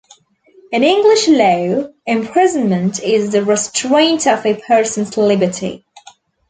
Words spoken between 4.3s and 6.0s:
a person's liberty.